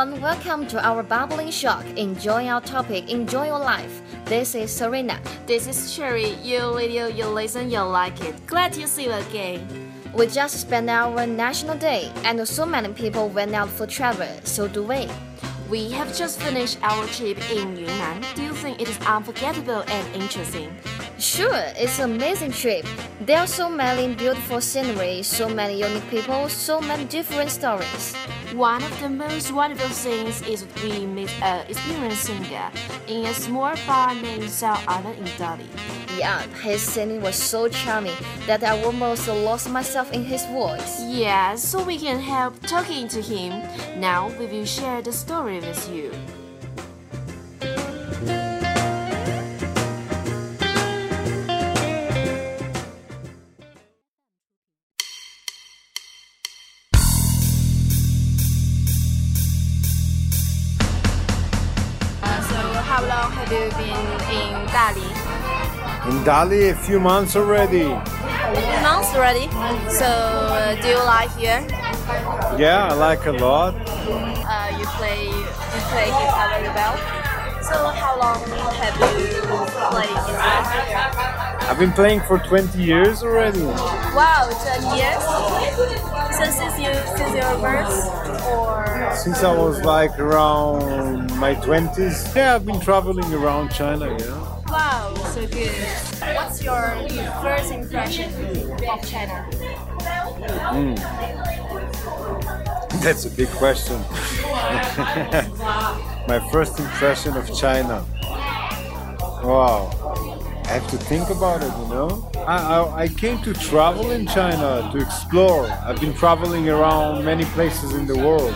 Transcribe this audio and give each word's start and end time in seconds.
Everyone, 0.00 0.22
welcome 0.22 0.66
to 0.66 0.82
our 0.86 1.02
Bubbling 1.02 1.50
Shock. 1.50 1.84
Enjoy 1.98 2.46
our 2.46 2.62
topic, 2.62 3.10
enjoy 3.10 3.46
your 3.46 3.58
life. 3.58 4.00
This 4.24 4.54
is 4.54 4.72
Serena. 4.72 5.20
This 5.46 5.66
is 5.66 5.94
Cherry. 5.94 6.30
You 6.42 6.74
video, 6.74 7.06
you 7.06 7.26
listen, 7.26 7.70
you 7.70 7.80
like 7.80 8.18
it. 8.24 8.34
Glad 8.46 8.72
to 8.74 8.86
see 8.86 9.04
you 9.04 9.12
again. 9.12 9.92
We 10.14 10.26
just 10.26 10.58
spent 10.58 10.88
our 10.88 11.26
National 11.26 11.76
Day 11.76 12.10
and 12.24 12.48
so 12.48 12.64
many 12.64 12.94
people 12.94 13.28
went 13.28 13.54
out 13.54 13.68
for 13.68 13.86
travel, 13.86 14.28
so 14.44 14.68
do 14.68 14.82
we. 14.82 15.06
We 15.68 15.90
have 15.90 16.16
just 16.16 16.40
finished 16.40 16.78
our 16.82 17.06
trip 17.08 17.38
in 17.50 17.76
Yunnan. 17.76 18.24
Do 18.34 18.42
you 18.42 18.54
think 18.54 18.80
it 18.80 18.88
is 18.88 18.98
unforgettable 19.06 19.84
and 19.86 20.14
interesting? 20.14 20.74
Sure, 21.20 21.64
it's 21.76 21.98
an 21.98 22.12
amazing 22.12 22.50
trip. 22.50 22.86
There 23.20 23.36
are 23.36 23.46
so 23.46 23.68
many 23.68 24.14
beautiful 24.14 24.58
scenery, 24.62 25.22
so 25.22 25.50
many 25.50 25.78
unique 25.78 26.08
people, 26.08 26.48
so 26.48 26.80
many 26.80 27.04
different 27.04 27.50
stories. 27.50 28.14
One 28.54 28.82
of 28.82 29.00
the 29.02 29.10
most 29.10 29.52
wonderful 29.52 29.90
things 29.90 30.40
is 30.48 30.64
we 30.82 31.04
met 31.04 31.30
uh, 31.42 31.64
experienced 31.68 32.22
singer 32.22 32.70
in 33.06 33.26
a 33.26 33.34
small 33.34 33.74
bar 33.86 34.14
named 34.14 34.48
South 34.48 34.82
Island 34.88 35.18
in 35.18 35.26
Dali. 35.36 35.66
Yeah, 36.16 36.40
his 36.62 36.80
singing 36.80 37.20
was 37.20 37.36
so 37.36 37.68
charming 37.68 38.16
that 38.46 38.64
I 38.64 38.82
almost 38.82 39.28
lost 39.28 39.68
myself 39.68 40.10
in 40.14 40.24
his 40.24 40.46
voice. 40.46 41.02
Yeah, 41.02 41.54
so 41.56 41.84
we 41.84 41.98
can 41.98 42.18
help 42.18 42.58
talking 42.62 43.08
to 43.08 43.20
him. 43.20 43.60
Now 44.00 44.30
we 44.38 44.46
will 44.46 44.64
share 44.64 45.02
the 45.02 45.12
story 45.12 45.60
with 45.60 45.86
you. 45.92 46.12
Dali, 66.30 66.70
a 66.70 66.76
few 66.76 67.00
months 67.00 67.34
already. 67.34 67.88
months 68.86 69.10
already. 69.16 69.50
So, 69.90 70.06
uh, 70.06 70.80
do 70.80 70.86
you 70.86 71.02
like 71.02 71.34
here? 71.34 71.66
Yeah, 72.56 72.86
I 72.86 72.94
like 72.94 73.26
a 73.26 73.32
lot. 73.32 73.74
Uh, 73.74 74.70
you 74.78 74.86
play 74.94 75.26
you 75.26 75.80
play 75.90 76.06
guitar 76.06 76.46
very 76.54 76.70
well. 76.70 76.94
So, 77.66 77.74
how 78.02 78.14
long 78.22 78.38
have 78.78 78.94
you 78.94 79.42
played 79.90 80.18
guitar? 80.30 81.66
I've 81.66 81.80
been 81.80 81.90
playing 81.90 82.20
for 82.20 82.38
20 82.38 82.78
years 82.80 83.24
already. 83.24 83.64
Wow, 84.14 84.46
20 84.54 85.02
years. 85.02 85.22
So 86.38 86.44
since 86.46 86.78
you 86.78 86.94
since 87.18 87.34
your 87.34 87.58
birth, 87.58 87.90
or 88.46 89.16
Since 89.16 89.42
I 89.42 89.52
was 89.52 89.82
like 89.82 90.16
around 90.20 91.34
my 91.40 91.56
20s. 91.56 92.36
Yeah, 92.36 92.54
I've 92.54 92.64
been 92.64 92.78
traveling 92.78 93.34
around 93.34 93.72
China, 93.72 94.16
yeah. 94.16 94.59
Wow, 94.70 95.14
so 95.34 95.46
good. 95.46 95.70
What's 96.36 96.62
your 96.62 96.96
first 97.42 97.72
impression 97.72 98.32
of 98.88 99.08
China? 99.08 99.42
Hmm. 100.70 100.94
That's 103.00 103.24
a 103.24 103.30
big 103.30 103.48
question. 103.48 104.00
my 106.28 106.48
first 106.52 106.78
impression 106.78 107.36
of 107.36 107.52
China. 107.56 108.04
Wow. 109.42 109.90
I 110.64 110.74
have 110.74 110.88
to 110.90 110.98
think 110.98 111.30
about 111.30 111.62
it, 111.62 111.72
you 111.78 111.88
know? 111.88 112.30
I, 112.46 112.56
I, 112.56 113.02
I 113.02 113.08
came 113.08 113.42
to 113.42 113.52
travel 113.52 114.12
in 114.12 114.26
China, 114.28 114.88
to 114.92 114.98
explore. 114.98 115.66
I've 115.66 116.00
been 116.00 116.14
traveling 116.14 116.68
around 116.68 117.24
many 117.24 117.44
places 117.46 117.94
in 117.94 118.06
the 118.06 118.16
world. 118.16 118.54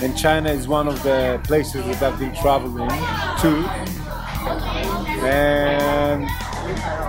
And 0.00 0.16
China 0.16 0.50
is 0.50 0.68
one 0.68 0.86
of 0.86 1.02
the 1.02 1.40
places 1.44 1.84
that 1.86 2.02
I've 2.02 2.20
been 2.20 2.34
traveling 2.36 2.88
to. 2.88 3.93
And 5.24 6.28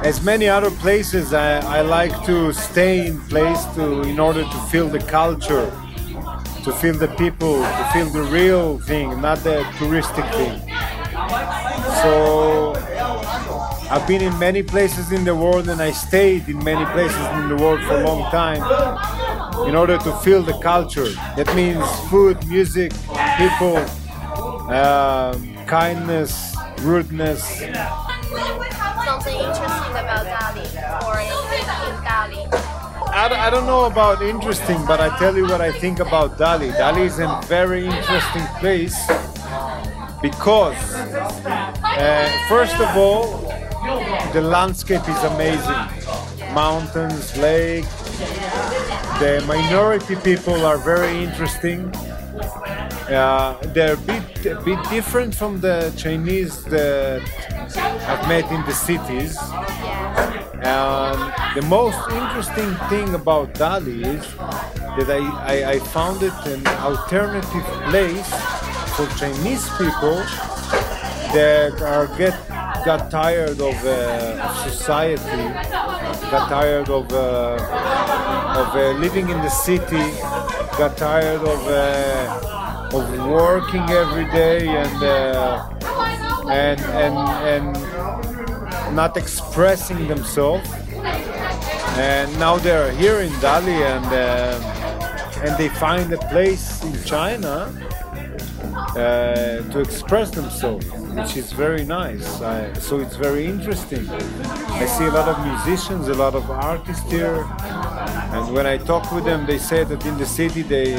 as 0.05 0.23
many 0.23 0.47
other 0.47 0.71
places, 0.71 1.33
I, 1.33 1.59
I 1.77 1.81
like 1.81 2.25
to 2.25 2.53
stay 2.53 3.07
in 3.07 3.19
place 3.21 3.63
to 3.75 4.01
in 4.03 4.19
order 4.19 4.43
to 4.43 4.57
feel 4.71 4.87
the 4.87 4.99
culture, 4.99 5.71
to 6.63 6.71
feel 6.73 6.95
the 6.97 7.09
people, 7.17 7.61
to 7.61 7.89
feel 7.93 8.09
the 8.09 8.23
real 8.23 8.79
thing, 8.79 9.21
not 9.21 9.39
the 9.39 9.63
touristic 9.77 10.27
thing. 10.33 10.61
So 12.01 12.73
I've 13.89 14.07
been 14.07 14.21
in 14.21 14.37
many 14.39 14.63
places 14.63 15.11
in 15.11 15.23
the 15.23 15.35
world 15.35 15.69
and 15.69 15.81
I 15.81 15.91
stayed 15.91 16.47
in 16.49 16.63
many 16.63 16.85
places 16.91 17.25
in 17.39 17.49
the 17.49 17.55
world 17.55 17.81
for 17.83 17.99
a 18.01 18.03
long 18.03 18.29
time 18.31 18.61
in 19.67 19.75
order 19.75 19.97
to 19.97 20.11
feel 20.17 20.41
the 20.43 20.57
culture. 20.59 21.09
That 21.35 21.53
means 21.55 21.83
food, 22.09 22.37
music, 22.47 22.91
people, 23.37 23.77
um 24.69 25.55
kindness, 25.65 26.55
rudeness. 26.81 27.61
Something 28.35 29.37
interesting 29.39 29.95
about 30.03 30.25
Dali 30.25 30.65
or 31.07 31.19
in, 31.19 31.95
Dali? 32.03 32.43
I, 33.13 33.27
don't- 33.29 33.39
I 33.39 33.49
don't 33.49 33.65
know 33.65 33.85
about 33.85 34.21
interesting, 34.21 34.83
but 34.85 34.99
I 34.99 35.17
tell 35.17 35.35
you 35.37 35.43
what 35.45 35.61
I 35.61 35.71
think 35.71 35.99
about 35.99 36.37
Dali. 36.37 36.71
Dali 36.73 37.05
is 37.05 37.19
a 37.19 37.39
very 37.47 37.85
interesting 37.85 38.45
place 38.59 38.97
because, 40.21 40.75
uh, 40.95 42.29
first 42.49 42.75
of 42.75 42.97
all, 42.97 43.23
the 44.33 44.41
landscape 44.41 45.07
is 45.07 45.23
amazing. 45.23 45.83
Mountains, 46.53 47.37
lake. 47.37 47.85
The 49.19 49.43
minority 49.47 50.15
people 50.17 50.65
are 50.65 50.77
very 50.77 51.23
interesting. 51.23 51.93
Uh, 53.07 53.55
they're 53.73 53.93
a 53.93 53.97
bit, 53.97 54.45
a 54.47 54.59
bit 54.61 54.79
different 54.89 55.33
from 55.35 55.61
the 55.61 55.93
Chinese 55.95 56.63
that 56.65 57.21
I've 57.75 58.27
met 58.27 58.51
in 58.51 58.63
the 58.65 58.73
cities. 58.73 59.37
And 60.61 61.19
the 61.55 61.65
most 61.67 61.99
interesting 62.11 62.73
thing 62.89 63.13
about 63.13 63.53
Dali 63.53 64.05
is 64.05 64.25
that 64.97 65.09
I, 65.09 65.21
I, 65.53 65.69
I 65.71 65.79
found 65.79 66.23
it 66.23 66.33
an 66.45 66.65
alternative 66.79 67.65
place 67.89 68.29
for 68.95 69.07
Chinese 69.17 69.67
people 69.77 70.17
that 71.33 71.81
are 71.81 72.07
get 72.17 72.35
got 72.85 73.09
tired 73.09 73.59
of, 73.59 73.75
uh, 73.83 74.47
of 74.47 74.71
society, 74.71 75.47
got 76.31 76.47
tired 76.49 76.89
of 76.89 77.11
uh, 77.11 77.57
of 78.61 78.75
uh, 78.75 78.91
living 78.99 79.29
in 79.29 79.41
the 79.41 79.49
city, 79.49 80.05
got 80.77 80.95
tired 80.95 81.41
of 81.41 81.67
uh, 81.67 82.89
of 82.93 83.27
working 83.27 83.89
every 83.89 84.25
day 84.31 84.67
and 84.67 85.03
uh, 85.03 85.67
and 86.49 86.79
and 86.81 87.15
and 87.53 88.95
not 88.95 89.17
expressing 89.17 90.07
themselves. 90.07 90.69
And 91.97 92.27
now 92.39 92.57
they're 92.57 92.91
here 92.91 93.21
in 93.21 93.31
Dali 93.43 93.79
and 93.93 94.05
uh, 94.05 95.45
and 95.45 95.57
they 95.57 95.69
find 95.69 96.11
a 96.13 96.17
place 96.29 96.83
in 96.83 96.93
China 97.03 97.71
uh, 98.95 99.61
to 99.71 99.79
express 99.79 100.31
themselves, 100.31 100.85
which 101.15 101.37
is 101.37 101.51
very 101.51 101.85
nice. 101.85 102.41
I, 102.41 102.73
so 102.73 102.99
it's 102.99 103.15
very 103.15 103.45
interesting. 103.45 104.07
I 104.09 104.85
see 104.85 105.05
a 105.05 105.11
lot 105.11 105.27
of 105.27 105.37
musicians, 105.45 106.07
a 106.07 106.13
lot 106.13 106.35
of 106.35 106.49
artists 106.49 107.09
here, 107.11 107.45
and 108.33 108.53
when 108.53 108.65
I 108.65 108.77
talk 108.77 109.11
with 109.11 109.25
them, 109.25 109.45
they 109.45 109.57
say 109.57 109.83
that 109.83 110.05
in 110.05 110.17
the 110.17 110.25
city 110.25 110.61
they 110.61 110.95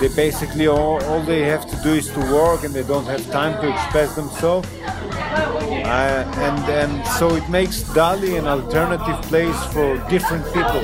they 0.00 0.08
basically 0.08 0.66
all, 0.66 1.02
all 1.04 1.22
they 1.22 1.42
have 1.42 1.66
to 1.70 1.76
do 1.82 1.94
is 1.94 2.08
to 2.10 2.20
work 2.32 2.64
and 2.64 2.74
they 2.74 2.82
don't 2.82 3.06
have 3.06 3.24
time 3.30 3.60
to 3.60 3.68
express 3.72 4.14
themselves. 4.14 4.68
Uh, 5.86 6.24
and 6.36 6.64
and 6.68 7.06
so 7.18 7.34
it 7.36 7.48
makes 7.48 7.82
Dali 7.94 8.38
an 8.38 8.46
alternative 8.46 9.22
place 9.30 9.64
for 9.72 9.96
different 10.08 10.44
people. 10.46 10.82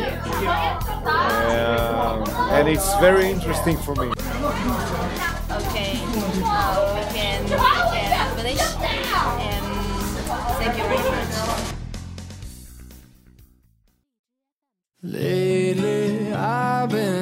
Uh, 1.04 2.24
and 2.52 2.68
it's 2.68 2.94
very 3.00 3.30
interesting 3.30 3.76
for 3.76 3.94
me. 3.96 4.12
Okay, 5.50 6.00
now 6.40 6.94
we 6.94 7.02
can, 7.12 7.42
we 7.44 7.50
can 7.50 8.28
finish. 8.36 8.62
And 9.48 9.64
thank 10.58 10.74
you 10.78 10.84
very 10.84 11.04
much. 11.10 11.34
Lately, 15.02 16.32
I've 16.32 16.88
been, 16.90 17.21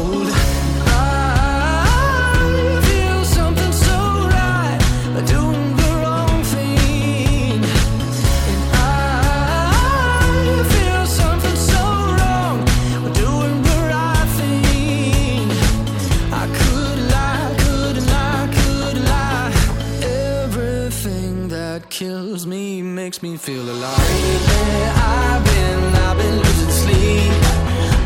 Makes 23.05 23.23
me 23.23 23.35
feel 23.35 23.63
alive. 23.63 23.97
Lately, 23.97 24.83
I've 24.93 25.43
been, 25.43 25.83
I've 26.05 26.17
been 26.21 26.37
losing 26.45 26.73
sleep, 26.83 27.33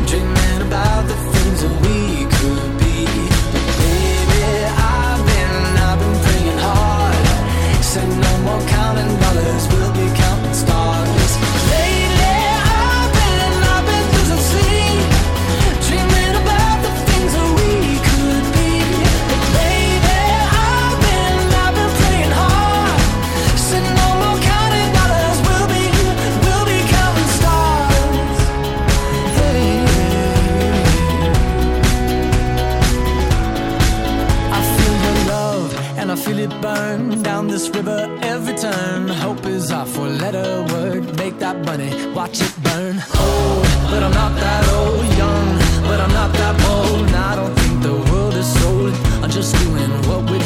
dreaming 0.08 0.62
about 0.68 1.02
the 1.06 1.18
things 1.32 1.58
that 1.64 1.74
we 1.84 1.98
could 2.36 2.70
be. 2.80 3.04
But 3.52 3.66
baby, 3.80 4.44
I've 4.96 5.22
been, 5.30 5.56
I've 5.88 5.98
been 6.02 6.16
praying 6.24 6.60
hard. 6.68 7.26
Said 7.84 8.08
no 8.26 8.32
more 8.46 8.62
it 36.46 36.62
burn 36.62 37.22
down 37.22 37.48
this 37.48 37.68
river 37.70 38.00
every 38.22 38.54
turn. 38.54 39.08
Hope 39.08 39.44
is 39.46 39.70
our 39.70 39.86
four 39.86 40.08
letter 40.08 40.48
word. 40.72 41.02
Make 41.16 41.38
that 41.38 41.56
money, 41.64 41.90
watch 42.12 42.40
it 42.40 42.54
burn. 42.62 42.94
Old, 43.24 43.66
but 43.90 44.02
I'm 44.06 44.14
not 44.22 44.32
that 44.44 44.64
old. 44.78 45.06
Young, 45.22 45.48
but 45.88 45.98
I'm 46.04 46.14
not 46.20 46.32
that 46.40 46.54
bold. 46.64 47.06
And 47.08 47.16
I 47.16 47.36
don't 47.36 47.54
think 47.60 47.74
the 47.82 47.96
world 48.10 48.34
is 48.34 48.48
sold. 48.60 48.94
I'm 49.22 49.30
just 49.30 49.52
doing 49.64 49.90
what 50.08 50.20
we're 50.30 50.45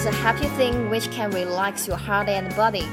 Is 0.00 0.06
a 0.06 0.12
happy 0.12 0.46
thing 0.56 0.88
which 0.88 1.10
can 1.10 1.30
relax 1.30 1.86
your 1.86 1.96
heart 1.98 2.26
and 2.26 2.56
body. 2.56 2.86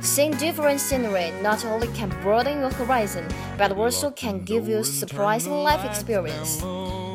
Seeing 0.00 0.30
different 0.36 0.78
scenery 0.78 1.32
not 1.42 1.64
only 1.64 1.88
can 1.88 2.08
broaden 2.22 2.60
your 2.60 2.70
horizon, 2.70 3.26
but 3.58 3.72
also 3.72 4.12
can 4.12 4.44
give 4.44 4.68
you 4.68 4.84
surprising 4.84 5.64
life 5.64 5.84
experience. 5.84 6.62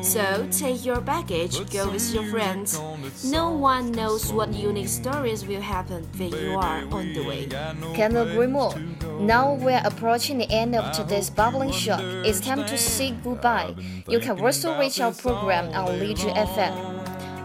So 0.02 0.46
take 0.50 0.84
your 0.84 1.00
baggage, 1.00 1.54
go 1.72 1.90
with 1.90 2.12
your 2.14 2.24
friends. 2.24 2.78
No 3.24 3.50
one 3.50 3.90
knows 3.90 4.32
what 4.32 4.52
unique 4.52 4.88
stories 4.88 5.46
will 5.46 5.62
happen 5.62 6.06
when 6.18 6.30
you 6.30 6.54
are 6.56 6.84
on 6.92 7.14
the 7.14 7.24
way. 7.24 7.46
Can 7.94 8.16
agree 8.16 8.46
more. 8.46 8.74
Now 9.18 9.54
we're 9.54 9.82
approaching 9.84 10.38
the 10.38 10.50
end 10.50 10.74
of 10.76 10.92
today's 10.92 11.30
bubbling 11.30 11.72
shock. 11.72 12.02
It's 12.24 12.40
time 12.40 12.66
to 12.66 12.76
say 12.76 13.12
goodbye. 13.24 13.74
You 14.08 14.20
can 14.20 14.38
also 14.40 14.78
reach 14.78 15.00
our 15.00 15.12
program 15.12 15.72
on 15.72 15.98
Leisure 15.98 16.34
FM. 16.36 16.87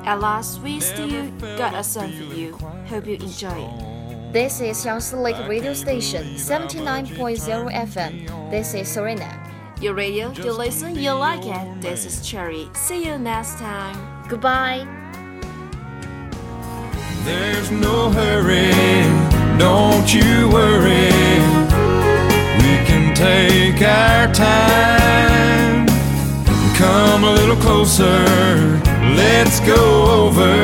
At 0.06 0.20
last, 0.20 0.62
we 0.62 0.82
still 0.82 1.32
got 1.58 1.74
a 1.76 1.84
song 1.84 2.12
for 2.12 2.24
you. 2.36 2.58
Hope 2.88 3.08
you 3.08 3.16
enjoy 3.16 3.56
it. 3.56 4.34
This 4.34 4.60
is 4.60 4.84
Yangtze 4.84 5.16
Lake 5.16 5.48
Radio 5.48 5.74
Station, 5.74 6.36
79.0 6.36 7.72
FM. 7.72 8.52
This 8.52 8.74
is 8.74 8.90
Serena. 8.90 9.40
Your 9.80 9.94
radio, 9.94 10.32
you 10.32 10.52
listen, 10.52 10.96
you 10.96 11.14
like 11.14 11.46
it. 11.46 11.82
This 11.82 12.06
is 12.06 12.28
Cherry. 12.28 12.68
See 12.74 13.06
you 13.06 13.18
next 13.18 13.58
time. 13.60 13.96
Goodbye. 14.28 14.86
There's 17.24 17.72
no 17.72 18.10
hurry, 18.10 18.72
don't 19.58 20.14
you 20.14 20.50
worry. 20.50 21.12
We 22.60 22.86
can 22.86 23.16
take 23.16 23.82
our 23.82 24.34
time. 24.34 25.13
Come 27.24 27.38
a 27.38 27.40
little 27.40 27.56
closer, 27.56 28.26
let's 29.16 29.62
go 29.62 30.26
over 30.26 30.56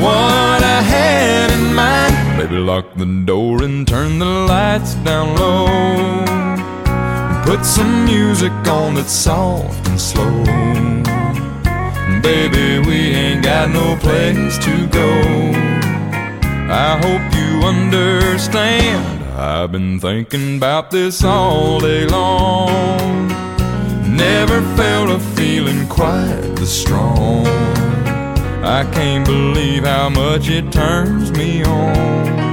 what 0.00 0.62
I 0.62 0.80
had 0.80 1.50
in 1.50 1.74
mind. 1.74 2.38
Baby, 2.38 2.56
lock 2.56 2.94
the 2.94 3.04
door 3.26 3.62
and 3.62 3.86
turn 3.86 4.18
the 4.18 4.24
lights 4.24 4.94
down 5.04 5.36
low. 5.36 5.66
Put 7.44 7.66
some 7.66 8.06
music 8.06 8.50
on 8.66 8.94
that's 8.94 9.12
soft 9.12 9.86
and 9.88 10.00
slow. 10.00 10.42
Baby, 12.22 12.78
we 12.88 13.10
ain't 13.22 13.44
got 13.44 13.68
no 13.68 13.94
place 13.96 14.56
to 14.64 14.86
go. 14.86 15.10
I 16.72 16.96
hope 17.04 17.26
you 17.36 17.68
understand. 17.68 19.22
I've 19.34 19.70
been 19.72 20.00
thinking 20.00 20.56
about 20.56 20.90
this 20.90 21.22
all 21.22 21.78
day 21.78 22.06
long. 22.06 23.37
Never 24.18 24.60
felt 24.76 25.10
a 25.10 25.20
feeling 25.36 25.86
quite 25.86 26.56
this 26.56 26.72
strong. 26.82 27.46
I 28.64 28.84
can't 28.92 29.24
believe 29.24 29.84
how 29.84 30.08
much 30.08 30.48
it 30.50 30.72
turns 30.72 31.30
me 31.30 31.62
on. 31.62 32.47